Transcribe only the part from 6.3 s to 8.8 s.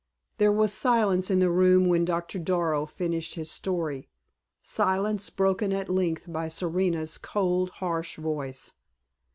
by Serena's cold, harsh voice.